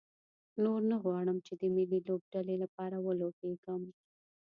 نور 0.63 0.81
نه 0.91 0.97
غواړم 1.03 1.37
چې 1.45 1.53
د 1.61 1.63
ملي 1.75 1.99
لوبډلې 2.07 2.55
لپاره 2.63 2.97
ولوبېږم. 3.05 3.81